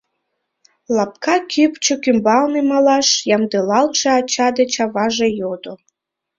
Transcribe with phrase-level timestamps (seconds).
[0.95, 5.73] —лапка кӱпчык ӱмбалне малаш ямдылалтше ача деч аваже йодо.